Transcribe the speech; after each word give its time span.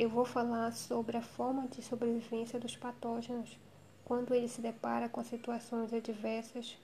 eu 0.00 0.08
vou 0.08 0.24
falar 0.24 0.72
sobre 0.72 1.18
a 1.18 1.20
forma 1.20 1.68
de 1.68 1.82
sobrevivência 1.82 2.58
dos 2.58 2.74
patógenos 2.74 3.54
quando 4.02 4.34
ele 4.34 4.48
se 4.48 4.62
depara 4.62 5.10
com 5.10 5.22
situações 5.22 5.92
adversas, 5.92 6.78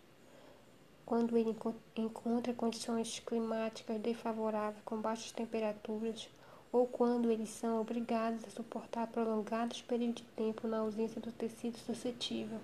quando 1.07 1.35
ele 1.35 1.57
encontra 1.97 2.53
condições 2.53 3.19
climáticas 3.21 3.99
desfavoráveis 4.03 4.83
com 4.85 5.01
baixas 5.01 5.33
temperaturas 5.33 6.29
ou 6.71 6.87
quando 6.87 7.31
eles 7.31 7.49
são 7.49 7.81
obrigados 7.81 8.45
a 8.45 8.51
suportar 8.51 9.07
prolongados 9.07 9.81
períodos 9.81 10.17
de 10.17 10.29
tempo 10.37 10.69
na 10.69 10.81
ausência 10.81 11.19
do 11.19 11.33
tecido 11.33 11.79
suscetível. 11.79 12.61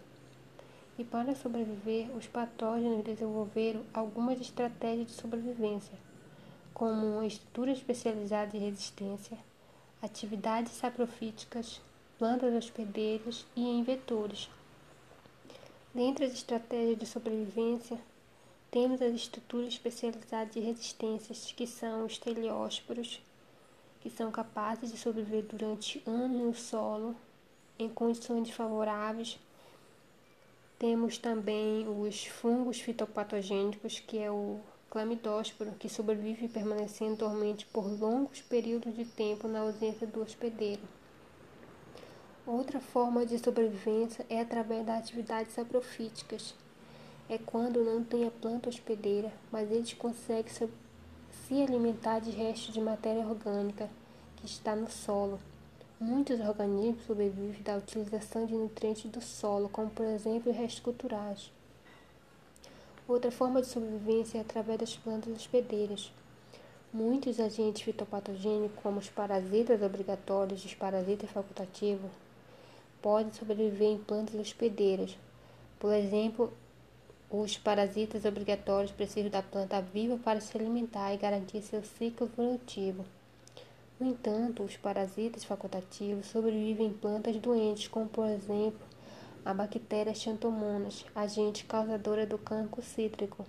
E 0.99 1.05
para 1.05 1.35
sobreviver, 1.35 2.15
os 2.15 2.27
patógenos 2.27 3.03
desenvolveram 3.03 3.81
algumas 3.95 4.39
estratégias 4.39 5.07
de 5.07 5.13
sobrevivência, 5.15 5.99
como 6.75 7.07
uma 7.07 7.27
estrutura 7.27 7.73
especializada 7.73 8.51
de 8.51 8.59
resistência, 8.59 9.39
atividades 10.03 10.73
saprofíticas, 10.73 11.81
plantas 12.19 12.53
hospedeiras 12.55 13.47
e 13.55 13.63
em 13.63 13.85
vetores. 13.85 14.51
Dentre 15.95 16.25
as 16.25 16.33
estratégias 16.33 16.99
de 16.99 17.07
sobrevivência, 17.07 17.99
temos 18.71 19.01
as 19.01 19.13
estruturas 19.15 19.69
especializadas 19.69 20.53
de 20.53 20.59
resistências, 20.59 21.53
que 21.53 21.67
são 21.67 22.05
os 22.05 22.19
teleósporos, 22.19 23.21
que 24.01 24.11
são 24.11 24.33
capazes 24.33 24.91
de 24.91 24.99
sobreviver 24.99 25.45
durante 25.45 26.03
anos 26.07 26.41
no 26.41 26.55
solo, 26.55 27.15
em 27.79 27.89
condições 27.89 28.45
desfavoráveis. 28.49 29.39
Temos 30.79 31.19
também 31.19 31.87
os 31.87 32.25
fungos 32.25 32.81
fitopatogênicos, 32.81 34.01
que 34.01 34.19
é 34.19 34.31
o 34.31 34.59
clamidósporo, 34.93 35.73
que 35.79 35.89
sobrevive 35.89 36.49
permanecendo 36.49 37.17
dormente 37.17 37.65
por 37.65 37.87
longos 37.99 38.43
períodos 38.43 38.95
de 38.95 39.07
tempo 39.07 39.49
na 39.49 39.61
ausência 39.61 40.07
do 40.07 40.21
hospedeiro. 40.21 40.83
Outra 42.47 42.79
forma 42.79 43.25
de 43.25 43.39
sobrevivência 43.39 44.27
é 44.29 44.43
através 44.43 44.85
das 44.85 44.99
atividades 44.99 45.55
saprofíticas. 45.55 46.55
É 47.27 47.39
quando 47.39 47.83
não 47.83 48.05
tem 48.05 48.27
a 48.27 48.31
planta 48.31 48.69
hospedeira, 48.69 49.33
mas 49.51 49.71
eles 49.71 49.95
conseguem 49.95 50.53
se 50.53 51.63
alimentar 51.63 52.19
de 52.19 52.31
restos 52.31 52.75
de 52.75 52.81
matéria 52.81 53.27
orgânica 53.27 53.89
que 54.37 54.45
está 54.45 54.77
no 54.77 54.91
solo. 54.91 55.41
Muitos 55.99 56.39
organismos 56.39 57.07
sobrevivem 57.07 57.63
da 57.63 57.79
utilização 57.79 58.45
de 58.45 58.53
nutrientes 58.53 59.11
do 59.11 59.23
solo, 59.23 59.71
como 59.71 59.89
por 59.89 60.05
exemplo 60.05 60.53
restos 60.53 60.81
culturais. 60.81 61.51
Outra 63.13 63.31
forma 63.31 63.61
de 63.61 63.67
sobrevivência 63.67 64.39
é 64.39 64.41
através 64.41 64.79
das 64.79 64.97
plantas 64.97 65.35
hospedeiras. 65.35 66.11
Muitos 66.91 67.39
agentes 67.39 67.83
fitopatogênicos, 67.83 68.83
como 68.83 69.01
os 69.01 69.11
parasitas 69.11 69.83
obrigatórios 69.83 70.63
e 70.63 70.69
os 70.69 70.75
parasitas 70.75 71.31
facultativos, 71.31 72.11
podem 73.03 73.31
sobreviver 73.31 73.91
em 73.91 73.99
plantas 73.99 74.41
hospedeiras. 74.41 75.15
Por 75.79 75.93
exemplo, 75.93 76.51
os 77.29 77.59
parasitas 77.59 78.25
obrigatórios 78.25 78.93
precisam 78.93 79.31
da 79.31 79.43
planta 79.43 79.83
viva 79.83 80.17
para 80.17 80.41
se 80.41 80.57
alimentar 80.57 81.13
e 81.13 81.19
garantir 81.19 81.61
seu 81.61 81.85
ciclo 81.85 82.27
evolutivo. 82.29 83.05
No 84.01 84.09
entanto, 84.09 84.63
os 84.63 84.79
parasitas 84.79 85.45
facultativos 85.45 86.29
sobrevivem 86.29 86.87
em 86.87 86.95
plantas 86.95 87.37
doentes, 87.37 87.89
como 87.89 88.09
por 88.09 88.27
exemplo 88.27 88.81
a 89.45 89.53
bactéria 89.53 90.15
Xanthomonas, 90.15 91.05
agente 91.15 91.65
causadora 91.65 92.25
do 92.25 92.39
cancro 92.39 92.83
cítrico. 92.83 93.45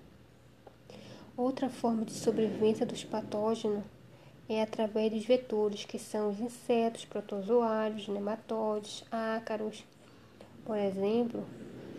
Outra 1.38 1.69
forma 1.69 2.03
de 2.03 2.13
sobrevivência 2.13 2.85
dos 2.85 3.03
patógenos 3.03 3.83
é 4.50 4.61
através 4.61 5.11
dos 5.11 5.25
vetores, 5.25 5.85
que 5.85 6.00
são 6.00 6.31
os 6.31 6.39
insetos, 6.39 7.05
protozoários, 7.05 8.08
nematóides, 8.08 9.03
ácaros. 9.11 9.83
Por 10.66 10.77
exemplo, 10.77 11.44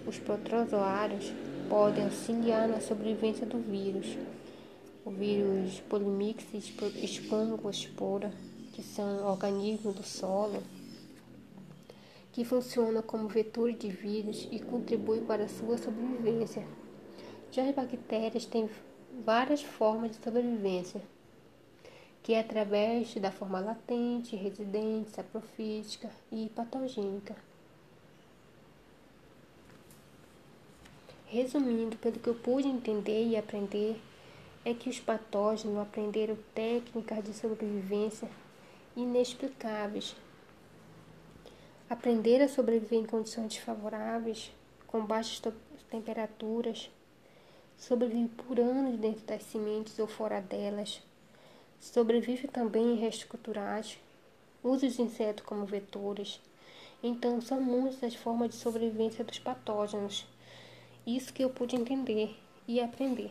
os 0.06 0.18
protozoários 0.18 1.32
podem 1.68 2.04
auxiliar 2.04 2.68
na 2.68 2.80
sobrevivência 2.80 3.46
do 3.46 3.58
vírus. 3.58 4.18
O 5.04 5.10
vírus 5.10 5.80
Polimixes 5.88 6.72
espongospora, 7.02 8.32
que 8.72 8.82
são 8.82 9.26
organismos 9.26 9.94
do 9.94 10.02
solo, 10.02 10.62
que 12.34 12.44
funciona 12.44 13.00
como 13.00 13.28
vetor 13.28 13.72
de 13.72 13.88
vírus 13.88 14.48
e 14.50 14.58
contribui 14.58 15.20
para 15.20 15.44
a 15.44 15.48
sua 15.48 15.78
sobrevivência. 15.78 16.66
Já 17.52 17.62
as 17.62 17.72
bactérias 17.72 18.44
têm 18.44 18.68
várias 19.24 19.62
formas 19.62 20.10
de 20.10 20.16
sobrevivência, 20.16 21.00
que 22.24 22.34
é 22.34 22.40
através 22.40 23.14
da 23.14 23.30
forma 23.30 23.60
latente, 23.60 24.34
residente, 24.34 25.10
saprofítica 25.10 26.10
e 26.32 26.50
patogênica. 26.56 27.36
Resumindo, 31.26 31.96
pelo 31.98 32.18
que 32.18 32.28
eu 32.28 32.34
pude 32.34 32.66
entender 32.66 33.28
e 33.28 33.36
aprender, 33.36 34.02
é 34.64 34.74
que 34.74 34.90
os 34.90 34.98
patógenos 34.98 35.78
aprenderam 35.78 36.36
técnicas 36.52 37.22
de 37.22 37.32
sobrevivência 37.32 38.28
inexplicáveis 38.96 40.16
Aprender 41.88 42.40
a 42.40 42.48
sobreviver 42.48 42.98
em 42.98 43.04
condições 43.04 43.48
desfavoráveis, 43.48 44.50
com 44.86 45.04
baixas 45.04 45.42
temperaturas, 45.90 46.90
sobrevive 47.76 48.28
por 48.28 48.58
anos 48.58 48.98
dentro 48.98 49.24
das 49.26 49.42
sementes 49.42 49.98
ou 49.98 50.06
fora 50.06 50.40
delas, 50.40 51.02
sobrevive 51.78 52.48
também 52.48 52.94
em 52.94 52.96
restos 52.96 53.24
culturais, 53.24 53.98
usa 54.62 54.86
os 54.86 54.98
insetos 54.98 55.44
como 55.44 55.66
vetores. 55.66 56.40
Então, 57.02 57.38
são 57.42 57.60
muitas 57.60 58.02
as 58.02 58.14
formas 58.14 58.50
de 58.50 58.56
sobrevivência 58.56 59.22
dos 59.22 59.38
patógenos. 59.38 60.26
Isso 61.06 61.34
que 61.34 61.44
eu 61.44 61.50
pude 61.50 61.76
entender 61.76 62.34
e 62.66 62.80
aprender. 62.80 63.30